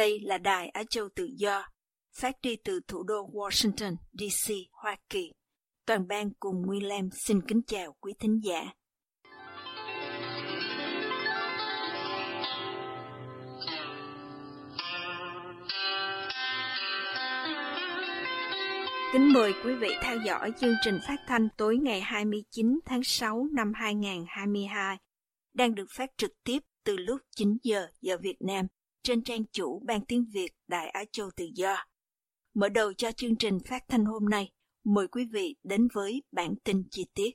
[0.00, 1.68] Đây là Đài Á Châu Tự Do,
[2.16, 5.32] phát đi từ thủ đô Washington, D.C., Hoa Kỳ.
[5.86, 8.72] Toàn ban cùng Nguyên Lam xin kính chào quý thính giả.
[19.12, 23.46] Kính mời quý vị theo dõi chương trình phát thanh tối ngày 29 tháng 6
[23.52, 24.96] năm 2022,
[25.54, 28.66] đang được phát trực tiếp từ lúc 9 giờ giờ Việt Nam
[29.02, 31.76] trên trang chủ Ban Tiếng Việt Đại Á Châu Tự Do.
[32.54, 34.52] Mở đầu cho chương trình phát thanh hôm nay,
[34.84, 37.30] mời quý vị đến với bản tin chi tiết.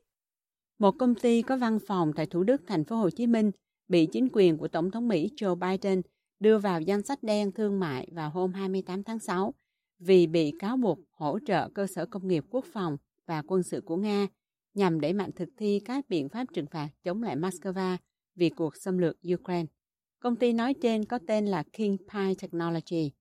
[0.80, 3.52] Một công ty có văn phòng tại Thủ Đức, thành phố Hồ Chí Minh
[3.88, 6.02] bị chính quyền của Tổng thống Mỹ Joe Biden
[6.40, 9.54] đưa vào danh sách đen thương mại vào hôm 28 tháng 6
[10.00, 13.82] vì bị cáo buộc hỗ trợ cơ sở công nghiệp quốc phòng và quân sự
[13.82, 14.28] của Nga
[14.74, 17.98] nhằm đẩy mạnh thực thi các biện pháp trừng phạt chống lại Moscow
[18.36, 19.75] vì cuộc xâm lược Ukraine.
[20.26, 23.12] Công ty nói trên có tên là King Pie Technology,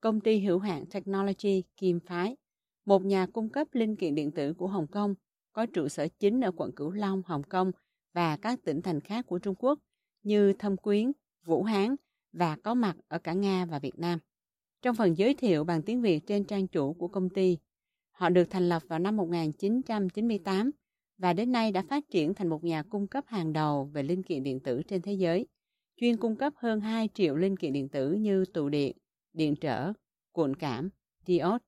[0.00, 2.36] công ty hữu hạn Technology Kim Phái,
[2.84, 5.14] một nhà cung cấp linh kiện điện tử của Hồng Kông,
[5.52, 7.72] có trụ sở chính ở quận Cửu Long, Hồng Kông
[8.14, 9.78] và các tỉnh thành khác của Trung Quốc
[10.22, 11.12] như Thâm Quyến,
[11.44, 11.96] Vũ Hán
[12.32, 14.18] và có mặt ở cả Nga và Việt Nam.
[14.82, 17.58] Trong phần giới thiệu bằng tiếng Việt trên trang chủ của công ty,
[18.10, 20.70] họ được thành lập vào năm 1998
[21.18, 24.22] và đến nay đã phát triển thành một nhà cung cấp hàng đầu về linh
[24.22, 25.46] kiện điện tử trên thế giới,
[26.00, 28.96] chuyên cung cấp hơn 2 triệu linh kiện điện tử như tụ điện,
[29.32, 29.92] điện trở,
[30.32, 30.90] cuộn cảm,
[31.26, 31.58] diode.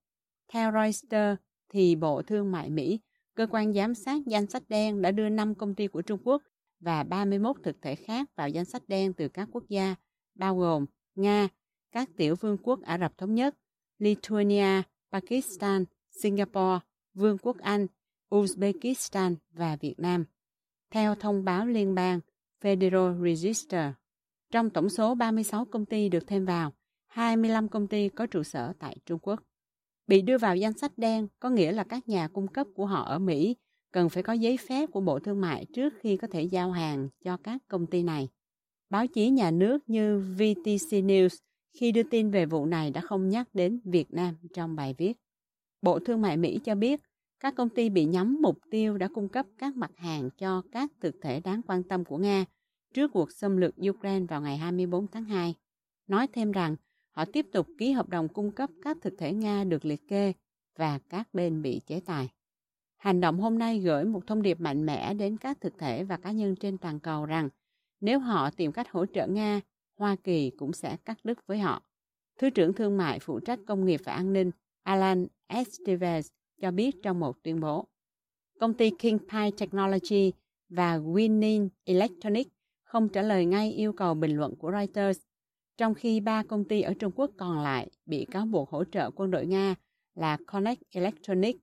[0.53, 3.01] Theo Reuters, thì Bộ Thương mại Mỹ,
[3.35, 6.43] cơ quan giám sát danh sách đen đã đưa 5 công ty của Trung Quốc
[6.81, 9.95] và 31 thực thể khác vào danh sách đen từ các quốc gia,
[10.35, 11.49] bao gồm Nga,
[11.93, 13.57] các tiểu vương quốc Ả Rập Thống Nhất,
[13.99, 14.83] Lithuania,
[15.13, 16.79] Pakistan, Singapore,
[17.15, 17.87] Vương quốc Anh,
[18.31, 20.25] Uzbekistan và Việt Nam.
[20.91, 22.21] Theo thông báo liên bang
[22.61, 23.93] Federal Register,
[24.53, 26.73] trong tổng số 36 công ty được thêm vào,
[27.09, 29.43] 25 công ty có trụ sở tại Trung Quốc.
[30.07, 33.03] Bị đưa vào danh sách đen có nghĩa là các nhà cung cấp của họ
[33.03, 33.57] ở Mỹ
[33.93, 37.09] cần phải có giấy phép của Bộ Thương mại trước khi có thể giao hàng
[37.25, 38.29] cho các công ty này.
[38.91, 41.37] Báo chí nhà nước như VTC News
[41.73, 45.13] khi đưa tin về vụ này đã không nhắc đến Việt Nam trong bài viết.
[45.83, 47.01] Bộ Thương mại Mỹ cho biết
[47.41, 50.91] các công ty bị nhắm mục tiêu đã cung cấp các mặt hàng cho các
[51.01, 52.45] thực thể đáng quan tâm của Nga
[52.95, 55.55] trước cuộc xâm lược Ukraine vào ngày 24 tháng 2.
[56.07, 56.77] Nói thêm rằng
[57.11, 60.33] họ tiếp tục ký hợp đồng cung cấp các thực thể Nga được liệt kê
[60.77, 62.29] và các bên bị chế tài.
[62.97, 66.17] Hành động hôm nay gửi một thông điệp mạnh mẽ đến các thực thể và
[66.17, 67.49] cá nhân trên toàn cầu rằng
[68.01, 69.61] nếu họ tìm cách hỗ trợ Nga,
[69.99, 71.83] Hoa Kỳ cũng sẽ cắt đứt với họ.
[72.39, 74.51] Thứ trưởng Thương mại phụ trách công nghiệp và an ninh
[74.83, 76.23] Alan Estevez
[76.61, 77.87] cho biết trong một tuyên bố.
[78.61, 80.33] Công ty King Pie Technology
[80.69, 82.51] và Winning Electronics
[82.93, 85.21] không trả lời ngay yêu cầu bình luận của Reuters,
[85.77, 89.11] trong khi ba công ty ở Trung Quốc còn lại bị cáo buộc hỗ trợ
[89.11, 89.75] quân đội Nga
[90.15, 91.61] là Connect Electronics,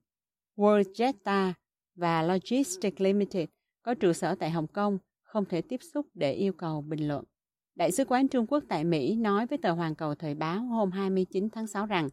[0.56, 1.52] WorldJetta
[1.94, 3.48] và Logistics Limited
[3.82, 7.24] có trụ sở tại Hồng Kông không thể tiếp xúc để yêu cầu bình luận.
[7.74, 10.90] Đại sứ quán Trung Quốc tại Mỹ nói với tờ Hoàn Cầu Thời báo hôm
[10.90, 12.08] 29 tháng 6 rằng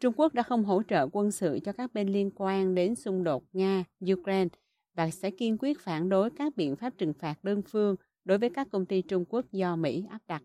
[0.00, 3.24] Trung Quốc đã không hỗ trợ quân sự cho các bên liên quan đến xung
[3.24, 4.48] đột Nga-Ukraine
[4.94, 7.96] và sẽ kiên quyết phản đối các biện pháp trừng phạt đơn phương
[8.28, 10.42] đối với các công ty Trung Quốc do Mỹ áp đặt.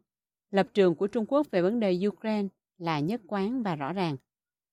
[0.52, 4.18] Lập trường của Trung Quốc về vấn đề Ukraine là nhất quán và rõ ràng.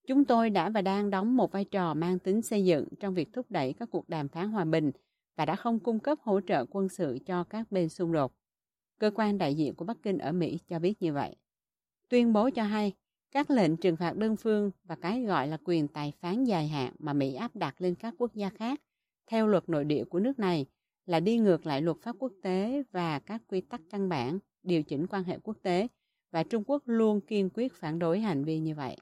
[0.06, 3.32] Chúng tôi đã và đang đóng một vai trò mang tính xây dựng trong việc
[3.32, 4.90] thúc đẩy các cuộc đàm phán hòa bình
[5.36, 8.32] và đã không cung cấp hỗ trợ quân sự cho các bên xung đột.
[8.98, 11.36] Cơ quan đại diện của Bắc Kinh ở Mỹ cho biết như vậy.
[12.08, 12.92] Tuyên bố cho hay,
[13.30, 16.94] các lệnh trừng phạt đơn phương và cái gọi là quyền tài phán dài hạn
[16.98, 18.80] mà Mỹ áp đặt lên các quốc gia khác
[19.26, 20.66] theo luật nội địa của nước này
[21.10, 24.82] là đi ngược lại luật pháp quốc tế và các quy tắc căn bản, điều
[24.82, 25.88] chỉnh quan hệ quốc tế,
[26.30, 28.96] và Trung Quốc luôn kiên quyết phản đối hành vi như vậy.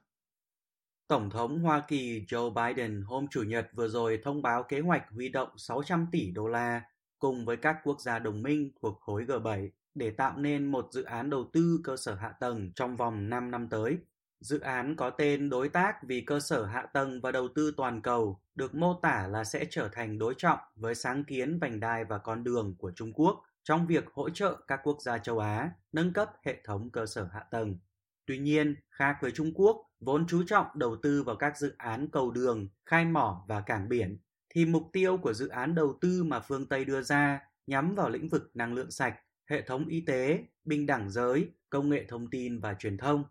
[1.08, 5.04] Tổng thống Hoa Kỳ Joe Biden hôm Chủ nhật vừa rồi thông báo kế hoạch
[5.10, 6.82] huy động 600 tỷ đô la
[7.18, 11.02] cùng với các quốc gia đồng minh thuộc khối G7 để tạo nên một dự
[11.02, 13.98] án đầu tư cơ sở hạ tầng trong vòng 5 năm tới.
[14.40, 18.02] Dự án có tên Đối tác vì cơ sở hạ tầng và đầu tư toàn
[18.02, 22.04] cầu được mô tả là sẽ trở thành đối trọng với sáng kiến vành đai
[22.04, 25.70] và con đường của Trung Quốc trong việc hỗ trợ các quốc gia châu Á
[25.92, 27.76] nâng cấp hệ thống cơ sở hạ tầng.
[28.26, 32.08] Tuy nhiên, khác với Trung Quốc, vốn chú trọng đầu tư vào các dự án
[32.08, 34.18] cầu đường, khai mỏ và cảng biển,
[34.48, 38.10] thì mục tiêu của dự án đầu tư mà phương Tây đưa ra nhắm vào
[38.10, 39.14] lĩnh vực năng lượng sạch,
[39.50, 43.24] hệ thống y tế, bình đẳng giới, công nghệ thông tin và truyền thông.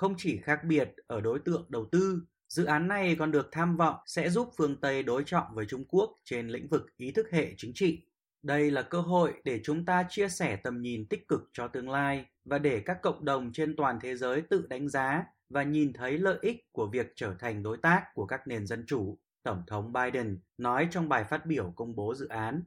[0.00, 3.76] Không chỉ khác biệt ở đối tượng đầu tư, dự án này còn được tham
[3.76, 7.26] vọng sẽ giúp phương Tây đối trọng với Trung Quốc trên lĩnh vực ý thức
[7.30, 8.02] hệ chính trị.
[8.42, 11.90] Đây là cơ hội để chúng ta chia sẻ tầm nhìn tích cực cho tương
[11.90, 15.92] lai và để các cộng đồng trên toàn thế giới tự đánh giá và nhìn
[15.92, 19.62] thấy lợi ích của việc trở thành đối tác của các nền dân chủ, Tổng
[19.66, 22.62] thống Biden nói trong bài phát biểu công bố dự án.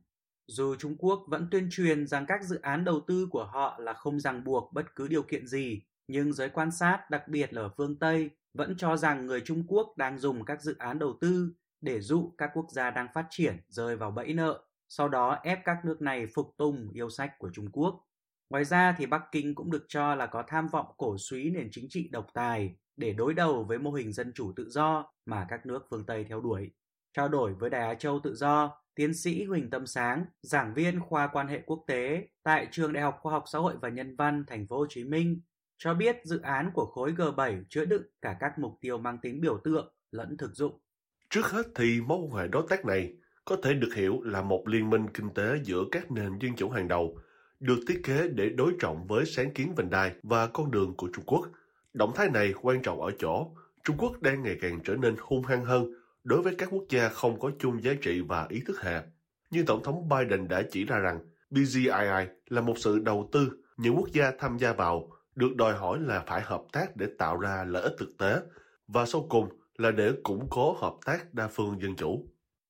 [0.47, 3.93] Dù Trung Quốc vẫn tuyên truyền rằng các dự án đầu tư của họ là
[3.93, 7.61] không ràng buộc bất cứ điều kiện gì, nhưng giới quan sát, đặc biệt là
[7.61, 11.17] ở phương Tây, vẫn cho rằng người Trung Quốc đang dùng các dự án đầu
[11.21, 15.39] tư để dụ các quốc gia đang phát triển rơi vào bẫy nợ, sau đó
[15.43, 18.05] ép các nước này phục tùng yêu sách của Trung Quốc.
[18.49, 21.69] Ngoài ra thì Bắc Kinh cũng được cho là có tham vọng cổ suý nền
[21.71, 25.45] chính trị độc tài để đối đầu với mô hình dân chủ tự do mà
[25.49, 26.71] các nước phương Tây theo đuổi.
[27.13, 30.99] Trao đổi với Đài Á Châu Tự Do, tiến sĩ Huỳnh Tâm Sáng, giảng viên
[30.99, 34.15] khoa quan hệ quốc tế tại Trường Đại học Khoa học Xã hội và Nhân
[34.15, 35.41] văn Thành phố Hồ Chí Minh,
[35.77, 39.41] cho biết dự án của khối G7 chứa đựng cả các mục tiêu mang tính
[39.41, 40.79] biểu tượng lẫn thực dụng.
[41.29, 43.13] Trước hết thì mối quan hệ đối tác này
[43.45, 46.69] có thể được hiểu là một liên minh kinh tế giữa các nền dân chủ
[46.69, 47.17] hàng đầu,
[47.59, 51.09] được thiết kế để đối trọng với sáng kiến vành đai và con đường của
[51.13, 51.47] Trung Quốc.
[51.93, 53.51] Động thái này quan trọng ở chỗ
[53.83, 55.93] Trung Quốc đang ngày càng trở nên hung hăng hơn
[56.23, 59.01] đối với các quốc gia không có chung giá trị và ý thức hệ.
[59.51, 63.95] Như Tổng thống Biden đã chỉ ra rằng BGII là một sự đầu tư những
[63.95, 67.63] quốc gia tham gia vào được đòi hỏi là phải hợp tác để tạo ra
[67.67, 68.35] lợi ích thực tế
[68.87, 72.25] và sau cùng là để củng cố hợp tác đa phương dân chủ.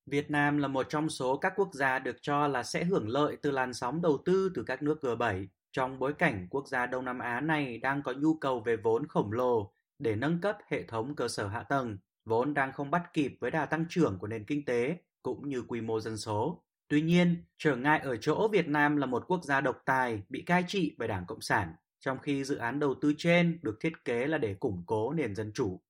[0.05, 3.37] Việt Nam là một trong số các quốc gia được cho là sẽ hưởng lợi
[3.41, 7.05] từ làn sóng đầu tư từ các nước G7 trong bối cảnh quốc gia Đông
[7.05, 10.83] Nam Á này đang có nhu cầu về vốn khổng lồ để nâng cấp hệ
[10.83, 14.27] thống cơ sở hạ tầng, vốn đang không bắt kịp với đà tăng trưởng của
[14.27, 16.63] nền kinh tế cũng như quy mô dân số.
[16.87, 20.41] Tuy nhiên, trở ngại ở chỗ Việt Nam là một quốc gia độc tài bị
[20.41, 21.73] cai trị bởi Đảng Cộng sản,
[22.05, 25.35] trong khi dự án đầu tư trên được thiết kế là để củng cố nền
[25.35, 25.81] dân chủ.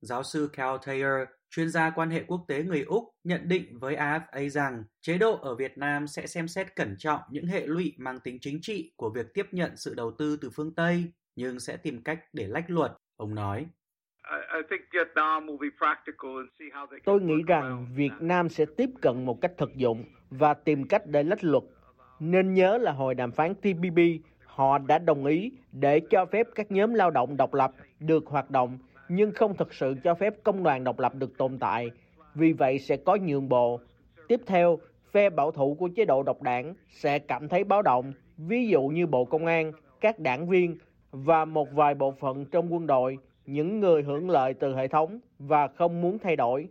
[0.00, 3.96] Giáo sư Cal Taylor, chuyên gia quan hệ quốc tế người Úc, nhận định với
[3.96, 7.94] AFA rằng chế độ ở Việt Nam sẽ xem xét cẩn trọng những hệ lụy
[7.98, 11.04] mang tính chính trị của việc tiếp nhận sự đầu tư từ phương Tây,
[11.36, 13.66] nhưng sẽ tìm cách để lách luật, ông nói.
[17.04, 21.02] Tôi nghĩ rằng Việt Nam sẽ tiếp cận một cách thực dụng và tìm cách
[21.06, 21.62] để lách luật.
[22.20, 23.98] Nên nhớ là hồi đàm phán TPP,
[24.54, 28.50] họ đã đồng ý để cho phép các nhóm lao động độc lập được hoạt
[28.50, 31.90] động nhưng không thực sự cho phép công đoàn độc lập được tồn tại.
[32.34, 33.80] Vì vậy sẽ có nhượng bộ.
[34.28, 34.78] Tiếp theo,
[35.12, 38.82] phe bảo thủ của chế độ độc đảng sẽ cảm thấy báo động, ví dụ
[38.82, 40.78] như Bộ Công an, các đảng viên
[41.10, 45.20] và một vài bộ phận trong quân đội, những người hưởng lợi từ hệ thống
[45.38, 46.68] và không muốn thay đổi.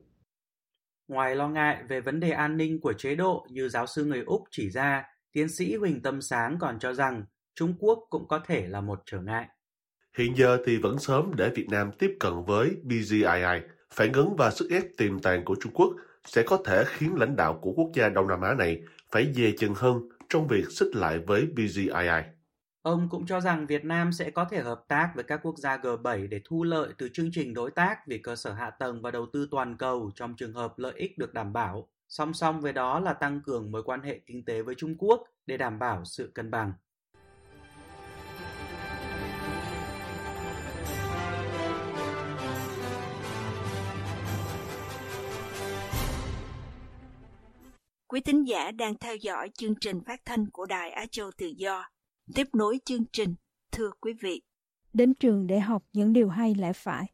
[1.08, 4.24] Ngoài lo ngại về vấn đề an ninh của chế độ như giáo sư người
[4.26, 7.24] Úc chỉ ra, tiến sĩ Huỳnh Tâm Sáng còn cho rằng
[7.60, 9.48] Trung Quốc cũng có thể là một trở ngại.
[10.18, 13.62] Hiện giờ thì vẫn sớm để Việt Nam tiếp cận với BZII.
[13.94, 15.94] Phản ứng và sức ép tiềm tàng của Trung Quốc
[16.26, 19.52] sẽ có thể khiến lãnh đạo của quốc gia Đông Nam Á này phải dè
[19.60, 22.24] chừng hơn trong việc xích lại với BZII.
[22.82, 25.78] Ông cũng cho rằng Việt Nam sẽ có thể hợp tác với các quốc gia
[25.78, 29.12] G7 để thu lợi từ chương trình đối tác về cơ sở hạ tầng và
[29.12, 31.90] đầu tư toàn cầu trong trường hợp lợi ích được đảm bảo.
[32.08, 35.24] Song song với đó là tăng cường mối quan hệ kinh tế với Trung Quốc
[35.46, 36.74] để đảm bảo sự cân bằng.
[48.12, 51.48] Quý thính giả đang theo dõi chương trình phát thanh của Đài Á Châu Tự
[51.48, 51.90] Do.
[52.36, 53.36] Tiếp nối chương trình,
[53.72, 54.42] thưa quý vị.
[54.94, 57.06] Đến trường để học những điều hay lẽ phải.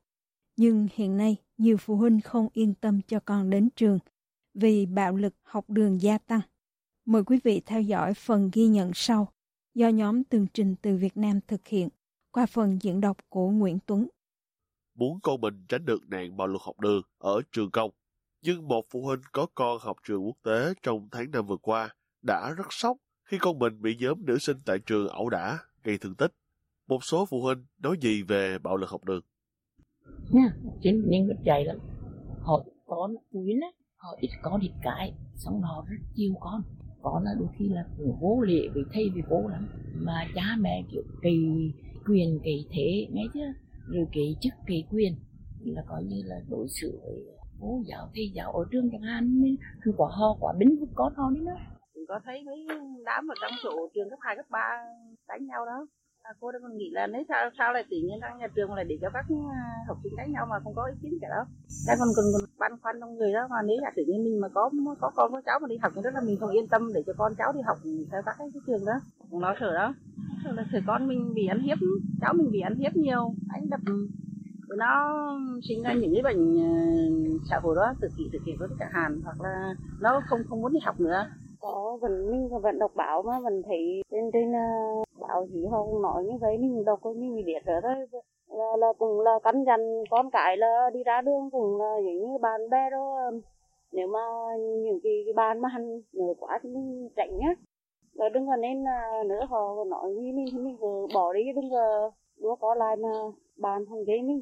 [0.57, 3.99] Nhưng hiện nay, nhiều phụ huynh không yên tâm cho con đến trường
[4.53, 6.41] vì bạo lực học đường gia tăng.
[7.05, 9.31] Mời quý vị theo dõi phần ghi nhận sau
[9.73, 11.89] do nhóm tường trình từ Việt Nam thực hiện
[12.31, 14.07] qua phần diễn đọc của Nguyễn Tuấn.
[14.97, 17.91] Muốn con mình tránh được nạn bạo lực học đường ở trường công
[18.45, 21.89] nhưng một phụ huynh có con học trường quốc tế trong tháng năm vừa qua
[22.21, 25.97] đã rất sốc khi con mình bị nhóm nữ sinh tại trường ẩu đả, gây
[25.97, 26.31] thương tích.
[26.87, 29.21] Một số phụ huynh nói gì về bạo lực học đường?
[30.31, 31.77] Nha, chính những rất dày lắm.
[32.41, 36.61] Họ con Quyến á, họ ít có thịt cái, xong họ rất chiêu con.
[37.01, 39.67] Con là đôi khi là cũng vô lệ vì thay vì bố lắm.
[39.95, 41.47] Mà cha mẹ kiểu kỳ
[42.07, 43.39] quyền kỳ thế, nghe chứ
[43.87, 45.15] rồi kỳ chức kỳ quyền
[45.59, 49.41] là coi như là đối xử với bố vợ thì vợ ở trường chẳng hạn
[49.81, 51.57] cứ quả ho quả bính cũng có ho đấy nữa
[52.07, 52.67] có thấy mấy
[53.05, 54.59] đám ở trong chỗ trường cấp 2, cấp 3
[55.27, 55.87] đánh nhau đó.
[56.21, 58.73] À, cô đang còn nghĩ là nếu sao sao lại tự nhiên đang nhà trường
[58.73, 61.27] lại để cho các à, học sinh đánh nhau mà không có ý kiến cả
[61.29, 61.45] đó.
[61.87, 64.41] Đang còn còn, còn băn khoăn trong người đó mà nếu là tự nhiên mình
[64.41, 64.69] mà có
[65.01, 67.03] có con có cháu mà đi học thì rất là mình không yên tâm để
[67.07, 67.77] cho con cháu đi học
[68.11, 68.97] theo các cái trường đó.
[69.31, 69.93] Nó sợ đó.
[70.43, 71.77] Sợ là sợ con mình bị ăn hiếp
[72.21, 73.81] cháu mình bị ăn hiếp nhiều anh đập
[74.77, 75.19] nó
[75.69, 76.71] sinh ra những cái bệnh ờ,
[77.49, 80.61] xã hội đó tự kỷ tự kỷ có chẳng hạn hoặc là nó không không
[80.61, 81.25] muốn đi học nữa.
[81.61, 86.01] Có mình mình vẫn đọc báo mà mình thấy trên trên uh, báo gì không
[86.01, 88.21] nói như vậy mình đọc mình biết rồi thôi.
[88.49, 92.31] Là, là cũng là cắn dằn con cái là đi ra đường cũng là giống
[92.31, 93.31] như bạn bè đó.
[93.91, 94.19] Nếu mà
[94.57, 97.55] những cái, cái bàn mà hành nửa quá thì mình tránh nhá.
[98.15, 100.77] Rồi đừng có nên ờ, nữa họ nói như mình thì mình
[101.13, 103.09] bỏ đi đừng có đứa có lại mà
[103.57, 104.41] bàn thằng ghế mình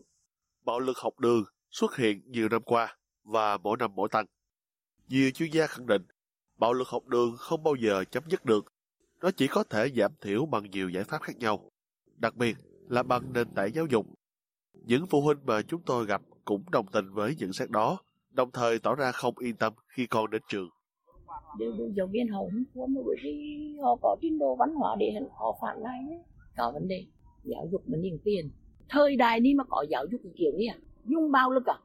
[0.65, 4.25] bạo lực học đường xuất hiện nhiều năm qua và mỗi năm mỗi tăng.
[5.07, 6.01] Nhiều chuyên gia khẳng định
[6.57, 8.65] bạo lực học đường không bao giờ chấm dứt được.
[9.21, 11.71] Nó chỉ có thể giảm thiểu bằng nhiều giải pháp khác nhau,
[12.17, 12.57] đặc biệt
[12.89, 14.05] là bằng nền tảng giáo dục.
[14.73, 17.99] Những phụ huynh mà chúng tôi gặp cũng đồng tình với nhận xét đó,
[18.31, 20.69] đồng thời tỏ ra không yên tâm khi con đến trường.
[21.59, 24.95] Điều được giáo viên họ không muốn bởi vì họ có trình độ văn hóa
[24.99, 25.99] để họ phản lại
[26.57, 27.05] có vấn đề
[27.43, 28.51] giáo dục mình nhìn tiền
[28.93, 31.77] thời đại đi mà có giáo dục cái kiểu gì à dùng bạo lực à?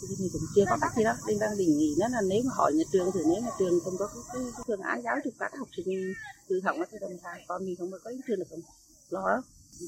[0.00, 2.40] Thì mình cũng chưa có cách gì đó nên đang đề nghị nó là nếu
[2.46, 5.02] mà hỏi nhà trường thì nếu nhà trường không có cái, cái, cái phương án
[5.02, 6.12] giáo dục các học sinh
[6.48, 8.60] tự học nó thì đồng thời con mình không có đến trường được không?
[9.10, 9.42] Lo đó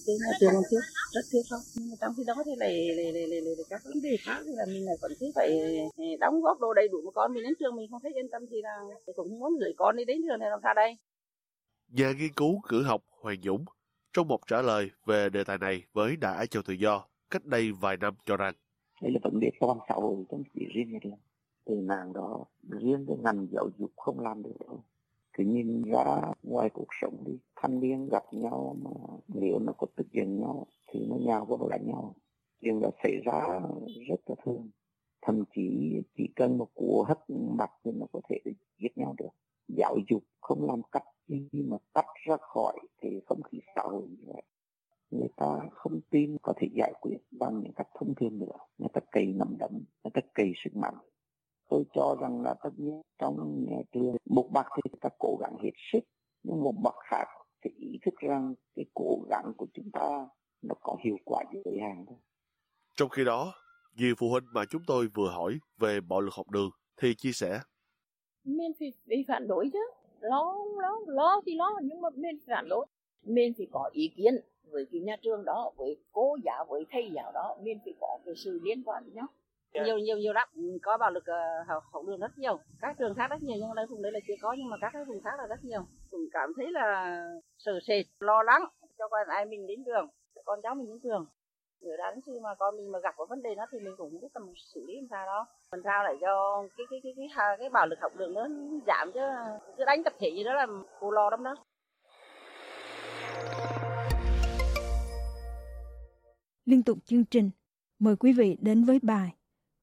[0.07, 0.81] trên nhà trường không thiếu
[1.13, 3.81] rất thiếu không nhưng mà trong khi đó thì lại lại lại lại, lại các
[3.85, 4.39] vấn đề khác.
[4.47, 5.51] Thì là mình lại vẫn cứ phải
[6.21, 8.43] đóng góp đồ đầy đủ mà con mình đến trường mình không thấy yên tâm
[8.51, 8.77] thì là
[9.17, 10.99] cũng muốn gửi con đi đến trường này làm sao đây?
[11.93, 13.65] Nhà nghiên cứu cử học Hoàng Dũng
[14.17, 17.45] trong một trả lời về đề tài này với đại Á Châu Tự Do cách
[17.45, 18.55] đây vài năm cho rằng
[19.03, 21.19] đây là vấn đề toàn xã hội không chỉ riêng Việt Nam.
[21.65, 24.85] Từ nàng đó riêng cái ngành giáo dục không làm được đâu.
[25.33, 28.91] Cứ nhìn ra ngoài cuộc sống đi, thanh niên gặp nhau mà
[29.29, 32.15] nếu nó có tức giận nhau thì nó nhào vào đánh nhau.
[32.61, 33.61] Chuyện đã xảy ra
[34.09, 34.71] rất là thường.
[35.23, 37.19] Thậm chí chỉ cần một cú hất
[37.59, 38.37] mặt thì nó có thể
[38.79, 39.31] giết nhau được.
[39.69, 44.03] Giáo dục không làm cách khi mà tách ra khỏi thì không khí xã hội
[44.09, 44.43] như vậy
[45.11, 48.57] người ta không tin có thể giải quyết bằng những cách thông thường nữa.
[48.79, 50.95] Người ta cày nắm đấm người ta cày sức mạnh.
[51.69, 55.39] Tôi cho rằng là tất nhiên trong nhà trường một mặt thì người ta cố
[55.41, 56.01] gắng hết sức
[56.43, 57.25] nhưng một mặt khác
[57.65, 60.29] thì ý thức rằng cái cố gắng của chúng ta
[60.63, 62.19] nó có hiệu quả giới hạn thôi.
[62.97, 63.55] Trong khi đó
[63.97, 67.33] nhiều phụ huynh mà chúng tôi vừa hỏi về bạo lực học đường thì chia
[67.33, 67.61] sẻ.
[68.45, 69.79] Mình phải, phải phản đối chứ
[70.21, 72.87] lo lo lo thì lo nhưng mà mình phản đối
[73.27, 74.35] mình phải có ý kiến
[74.71, 77.57] với cái nhà trường đó với cô giáo với thầy giáo đó.
[77.63, 79.27] Mình phải có cái sự liên quan với nhau.
[79.85, 80.49] Nhiều nhiều nhiều lắm.
[80.83, 81.25] Có bạo lực
[81.67, 82.59] học, học đường rất nhiều.
[82.81, 84.91] Các trường khác rất nhiều nhưng đây vùng đấy là chưa có nhưng mà các
[84.93, 85.81] cái vùng khác là rất nhiều.
[86.11, 87.21] Cũng cảm thấy là
[87.59, 88.65] sợ sệt lo lắng.
[88.99, 90.09] Cho con ai mình đến trường
[90.45, 91.27] con cháu mình đến trường
[91.81, 94.21] rồi đến khi mà con mình mà gặp có vấn đề đó thì mình cũng
[94.21, 97.29] biết tầm xử lý làm sao đó làm sao để cho cái cái cái cái
[97.37, 98.49] cái, cái bạo lực học đường nó
[98.87, 99.21] giảm chứ
[99.77, 100.67] cứ đánh tập thể gì đó là
[101.01, 101.55] cô lo lắm đó
[106.65, 107.51] Liên tục chương trình,
[107.99, 109.35] mời quý vị đến với bài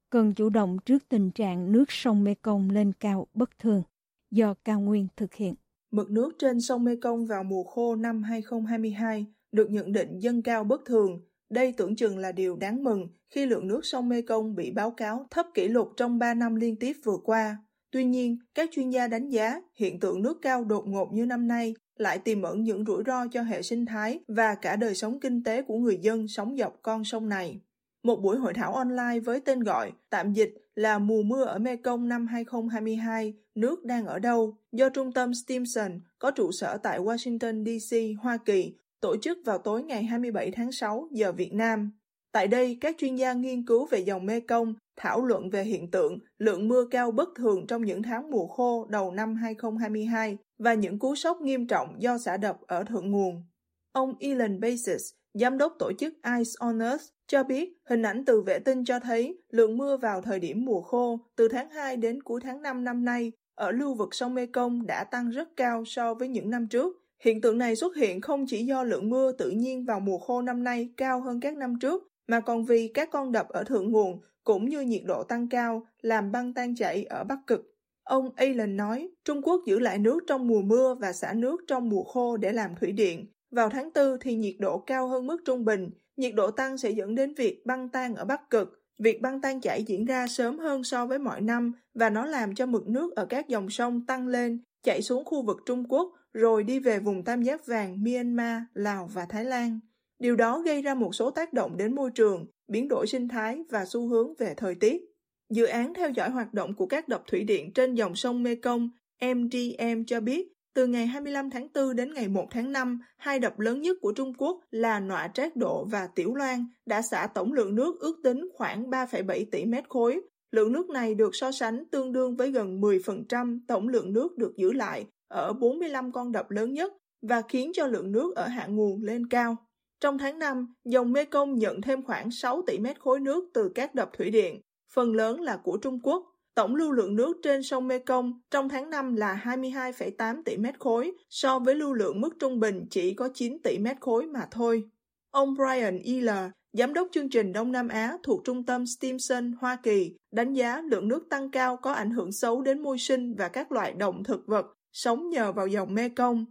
[0.09, 3.83] Cần chủ động trước tình trạng nước sông Mekong lên cao bất thường
[4.31, 5.55] do Cao Nguyên thực hiện.
[5.91, 10.63] Mực nước trên sông Mekong vào mùa khô năm 2022 được nhận định dâng cao
[10.63, 11.21] bất thường
[11.53, 15.27] đây tưởng chừng là điều đáng mừng khi lượng nước sông Mekong bị báo cáo
[15.31, 17.57] thấp kỷ lục trong 3 năm liên tiếp vừa qua.
[17.91, 21.47] Tuy nhiên, các chuyên gia đánh giá hiện tượng nước cao đột ngột như năm
[21.47, 25.19] nay lại tiềm ẩn những rủi ro cho hệ sinh thái và cả đời sống
[25.19, 27.59] kinh tế của người dân sống dọc con sông này.
[28.03, 32.07] Một buổi hội thảo online với tên gọi tạm dịch là Mùa mưa ở Mekong
[32.07, 34.57] năm 2022, nước đang ở đâu?
[34.71, 39.57] Do trung tâm Stimson có trụ sở tại Washington DC, Hoa Kỳ tổ chức vào
[39.57, 41.91] tối ngày 27 tháng 6 giờ Việt Nam.
[42.31, 46.19] Tại đây, các chuyên gia nghiên cứu về dòng Mekong thảo luận về hiện tượng
[46.37, 50.99] lượng mưa cao bất thường trong những tháng mùa khô đầu năm 2022 và những
[50.99, 53.43] cú sốc nghiêm trọng do xả đập ở thượng nguồn.
[53.91, 58.41] Ông Elon Basis, giám đốc tổ chức Ice on Earth, cho biết hình ảnh từ
[58.41, 62.23] vệ tinh cho thấy lượng mưa vào thời điểm mùa khô từ tháng 2 đến
[62.23, 66.13] cuối tháng 5 năm nay ở lưu vực sông Mekong đã tăng rất cao so
[66.13, 69.49] với những năm trước Hiện tượng này xuất hiện không chỉ do lượng mưa tự
[69.49, 73.09] nhiên vào mùa khô năm nay cao hơn các năm trước, mà còn vì các
[73.11, 77.03] con đập ở thượng nguồn cũng như nhiệt độ tăng cao làm băng tan chảy
[77.03, 77.75] ở Bắc Cực.
[78.03, 81.89] Ông Alan nói, Trung Quốc giữ lại nước trong mùa mưa và xả nước trong
[81.89, 83.25] mùa khô để làm thủy điện.
[83.51, 86.89] Vào tháng 4 thì nhiệt độ cao hơn mức trung bình, nhiệt độ tăng sẽ
[86.89, 88.83] dẫn đến việc băng tan ở Bắc Cực.
[88.97, 92.55] Việc băng tan chảy diễn ra sớm hơn so với mọi năm và nó làm
[92.55, 96.13] cho mực nước ở các dòng sông tăng lên, chảy xuống khu vực Trung Quốc
[96.33, 99.79] rồi đi về vùng tam giác vàng Myanmar, Lào và Thái Lan.
[100.19, 103.63] Điều đó gây ra một số tác động đến môi trường, biến đổi sinh thái
[103.69, 105.01] và xu hướng về thời tiết.
[105.49, 108.89] Dự án theo dõi hoạt động của các đập thủy điện trên dòng sông Mekong
[109.21, 113.59] MDM cho biết, từ ngày 25 tháng 4 đến ngày 1 tháng 5, hai đập
[113.59, 117.53] lớn nhất của Trung Quốc là Nọa Trác Độ và Tiểu Loan đã xả tổng
[117.53, 120.21] lượng nước ước tính khoảng 3,7 tỷ mét khối.
[120.51, 124.55] Lượng nước này được so sánh tương đương với gần 10% tổng lượng nước được
[124.57, 128.65] giữ lại ở 45 con đập lớn nhất và khiến cho lượng nước ở hạ
[128.67, 129.55] nguồn lên cao.
[130.01, 133.95] Trong tháng 5, dòng Mekong nhận thêm khoảng 6 tỷ mét khối nước từ các
[133.95, 134.61] đập thủy điện,
[134.93, 136.25] phần lớn là của Trung Quốc.
[136.55, 141.11] Tổng lưu lượng nước trên sông Mekong trong tháng 5 là 22,8 tỷ mét khối,
[141.29, 144.83] so với lưu lượng mức trung bình chỉ có 9 tỷ mét khối mà thôi.
[145.31, 149.75] Ông Brian Ehler, Giám đốc chương trình Đông Nam Á thuộc Trung tâm Stimson, Hoa
[149.83, 153.47] Kỳ, đánh giá lượng nước tăng cao có ảnh hưởng xấu đến môi sinh và
[153.47, 156.45] các loại động thực vật sống nhờ vào dòng Mekong.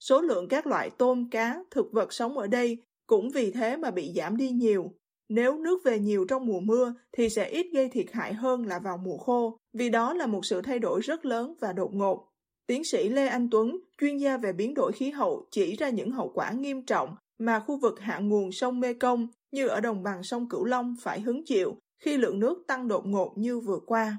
[0.00, 3.90] Số lượng các loại tôm, cá, thực vật sống ở đây cũng vì thế mà
[3.90, 4.92] bị giảm đi nhiều.
[5.28, 8.78] Nếu nước về nhiều trong mùa mưa thì sẽ ít gây thiệt hại hơn là
[8.78, 12.28] vào mùa khô, vì đó là một sự thay đổi rất lớn và đột ngột.
[12.66, 16.10] Tiến sĩ Lê Anh Tuấn, chuyên gia về biến đổi khí hậu, chỉ ra những
[16.10, 20.22] hậu quả nghiêm trọng mà khu vực hạ nguồn sông Mekong như ở đồng bằng
[20.22, 24.16] sông Cửu Long phải hứng chịu khi lượng nước tăng đột ngột như vừa qua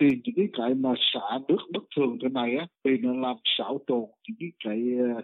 [0.00, 3.36] thì những cái cái mà xả nước bất thường thế này á thì nó làm
[3.58, 4.78] xáo trộn những cái cái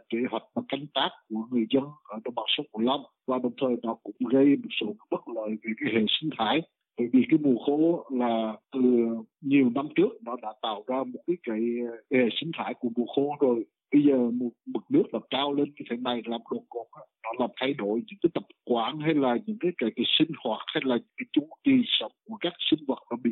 [0.08, 3.02] kế hoạch mà canh tác của người dân ở đồng bằng sông Cửu Long.
[3.26, 6.62] Và đồng thời nó cũng gây một số bất lợi về cái hệ sinh thái.
[6.98, 8.80] Bởi vì cái mùa khô là từ
[9.40, 11.60] nhiều năm trước nó đã tạo ra một cái cái
[12.10, 13.64] ờ, hệ sinh thái của mùa khô rồi.
[13.92, 16.86] Bây giờ một mực nước là cao lên như thế này làm đột ngột
[17.24, 20.30] nó làm thay đổi những cái tập quán hay là những cái cái, cái sinh
[20.44, 23.30] hoạt hay là những cái chu kỳ sống của các sinh vật nó bị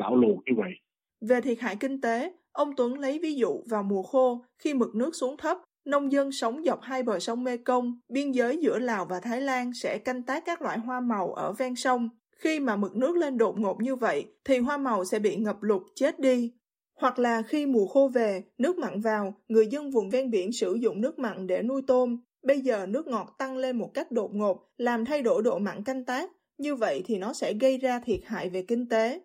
[0.00, 0.72] đảo lộn như vậy
[1.20, 4.94] về thiệt hại kinh tế, ông Tuấn lấy ví dụ vào mùa khô, khi mực
[4.94, 9.04] nước xuống thấp, nông dân sống dọc hai bờ sông Mekong, biên giới giữa Lào
[9.04, 12.08] và Thái Lan sẽ canh tác các loại hoa màu ở ven sông.
[12.36, 15.62] Khi mà mực nước lên đột ngột như vậy, thì hoa màu sẽ bị ngập
[15.62, 16.52] lụt chết đi.
[17.00, 20.74] Hoặc là khi mùa khô về, nước mặn vào, người dân vùng ven biển sử
[20.74, 22.20] dụng nước mặn để nuôi tôm.
[22.42, 25.84] Bây giờ nước ngọt tăng lên một cách đột ngột, làm thay đổi độ mặn
[25.84, 26.30] canh tác.
[26.58, 29.20] Như vậy thì nó sẽ gây ra thiệt hại về kinh tế.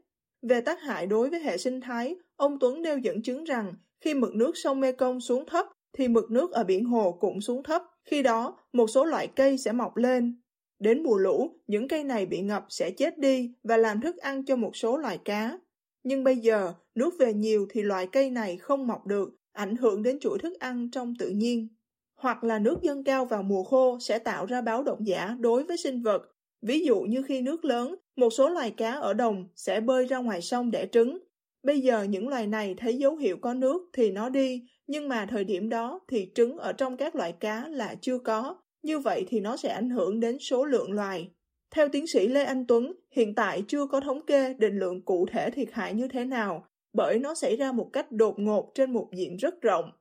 [0.49, 4.13] Về tác hại đối với hệ sinh thái, ông Tuấn nêu dẫn chứng rằng khi
[4.13, 5.65] mực nước sông Mekong xuống thấp
[5.97, 7.83] thì mực nước ở biển hồ cũng xuống thấp.
[8.03, 10.41] Khi đó, một số loại cây sẽ mọc lên.
[10.79, 14.45] Đến mùa lũ, những cây này bị ngập sẽ chết đi và làm thức ăn
[14.45, 15.59] cho một số loài cá.
[16.03, 20.03] Nhưng bây giờ, nước về nhiều thì loại cây này không mọc được, ảnh hưởng
[20.03, 21.67] đến chuỗi thức ăn trong tự nhiên.
[22.15, 25.63] Hoặc là nước dâng cao vào mùa khô sẽ tạo ra báo động giả đối
[25.63, 26.21] với sinh vật.
[26.61, 30.17] Ví dụ như khi nước lớn, một số loài cá ở đồng sẽ bơi ra
[30.17, 31.17] ngoài sông để trứng.
[31.63, 35.25] Bây giờ những loài này thấy dấu hiệu có nước thì nó đi, nhưng mà
[35.25, 38.55] thời điểm đó thì trứng ở trong các loại cá là chưa có.
[38.83, 41.29] Như vậy thì nó sẽ ảnh hưởng đến số lượng loài.
[41.71, 45.25] Theo tiến sĩ Lê Anh Tuấn, hiện tại chưa có thống kê định lượng cụ
[45.31, 48.93] thể thiệt hại như thế nào, bởi nó xảy ra một cách đột ngột trên
[48.93, 49.91] một diện rất rộng.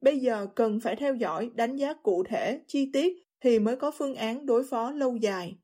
[0.00, 3.90] Bây giờ cần phải theo dõi, đánh giá cụ thể, chi tiết thì mới có
[3.90, 5.54] phương án đối phó lâu dài.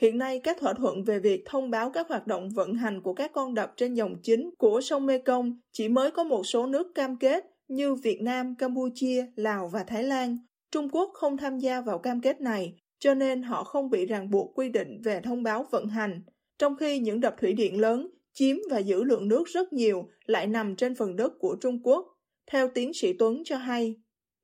[0.00, 3.14] Hiện nay, các thỏa thuận về việc thông báo các hoạt động vận hành của
[3.14, 6.94] các con đập trên dòng chính của sông Mekong chỉ mới có một số nước
[6.94, 10.38] cam kết như Việt Nam, Campuchia, Lào và Thái Lan.
[10.72, 14.30] Trung Quốc không tham gia vào cam kết này, cho nên họ không bị ràng
[14.30, 16.22] buộc quy định về thông báo vận hành.
[16.58, 20.46] Trong khi những đập thủy điện lớn chiếm và giữ lượng nước rất nhiều lại
[20.46, 22.06] nằm trên phần đất của Trung Quốc.
[22.50, 23.94] Theo tiến sĩ Tuấn cho hay,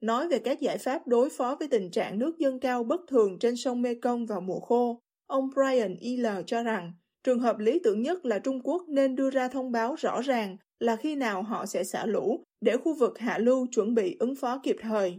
[0.00, 3.38] nói về các giải pháp đối phó với tình trạng nước dâng cao bất thường
[3.38, 6.26] trên sông Mekong vào mùa khô, Ông Brian E.L.
[6.46, 6.92] cho rằng,
[7.24, 10.56] trường hợp lý tưởng nhất là Trung Quốc nên đưa ra thông báo rõ ràng
[10.80, 14.34] là khi nào họ sẽ xả lũ để khu vực hạ lưu chuẩn bị ứng
[14.34, 15.18] phó kịp thời.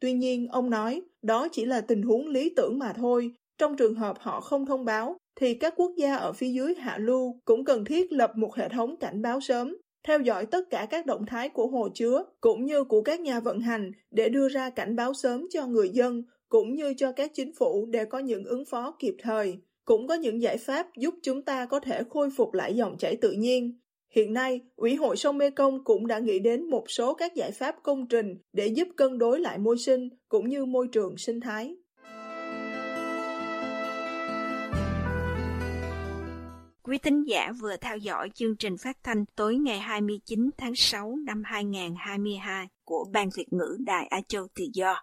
[0.00, 3.32] Tuy nhiên, ông nói, đó chỉ là tình huống lý tưởng mà thôi.
[3.58, 6.98] Trong trường hợp họ không thông báo, thì các quốc gia ở phía dưới hạ
[6.98, 10.86] lưu cũng cần thiết lập một hệ thống cảnh báo sớm, theo dõi tất cả
[10.90, 14.48] các động thái của hồ chứa cũng như của các nhà vận hành để đưa
[14.48, 18.18] ra cảnh báo sớm cho người dân cũng như cho các chính phủ để có
[18.18, 19.58] những ứng phó kịp thời.
[19.84, 23.16] Cũng có những giải pháp giúp chúng ta có thể khôi phục lại dòng chảy
[23.16, 23.78] tự nhiên.
[24.10, 27.76] Hiện nay, Ủy hội sông Mekong cũng đã nghĩ đến một số các giải pháp
[27.82, 31.76] công trình để giúp cân đối lại môi sinh cũng như môi trường sinh thái.
[36.82, 41.16] Quý tín giả vừa theo dõi chương trình phát thanh tối ngày 29 tháng 6
[41.26, 45.02] năm 2022 của Ban Việt ngữ Đài Á Châu Tự Do.